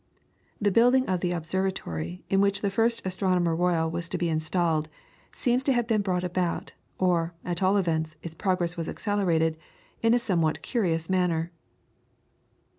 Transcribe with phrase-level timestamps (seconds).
[0.59, 4.89] The building of the observatory, in which the first Astronomer Royal was to be installed,
[5.31, 9.57] seems to have been brought about, or, at all events, its progress was accelerated,
[10.01, 11.51] in a somewhat curious manner.